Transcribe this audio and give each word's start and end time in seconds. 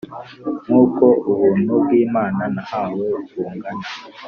Nk 0.65 0.69
uko 0.83 1.05
ubuntu 1.31 1.71
bw 1.83 1.89
Imana 2.03 2.41
nahawe 2.55 3.07
bungana 3.31 3.87